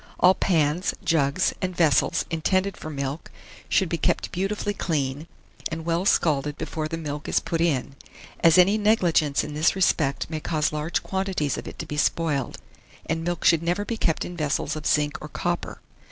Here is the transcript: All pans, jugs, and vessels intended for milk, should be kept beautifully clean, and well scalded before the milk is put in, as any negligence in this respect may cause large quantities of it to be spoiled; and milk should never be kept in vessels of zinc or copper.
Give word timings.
All 0.19 0.33
pans, 0.33 0.95
jugs, 1.05 1.53
and 1.61 1.75
vessels 1.77 2.25
intended 2.31 2.75
for 2.75 2.89
milk, 2.89 3.29
should 3.69 3.87
be 3.87 3.99
kept 3.99 4.31
beautifully 4.31 4.73
clean, 4.73 5.27
and 5.69 5.85
well 5.85 6.05
scalded 6.05 6.57
before 6.57 6.87
the 6.87 6.97
milk 6.97 7.29
is 7.29 7.39
put 7.39 7.61
in, 7.61 7.95
as 8.39 8.57
any 8.57 8.79
negligence 8.79 9.43
in 9.43 9.53
this 9.53 9.75
respect 9.75 10.27
may 10.27 10.39
cause 10.39 10.73
large 10.73 11.03
quantities 11.03 11.55
of 11.55 11.67
it 11.67 11.77
to 11.77 11.85
be 11.85 11.97
spoiled; 11.97 12.57
and 13.05 13.23
milk 13.23 13.45
should 13.45 13.61
never 13.61 13.85
be 13.85 13.95
kept 13.95 14.25
in 14.25 14.35
vessels 14.35 14.75
of 14.75 14.87
zinc 14.87 15.19
or 15.21 15.27
copper. 15.27 15.81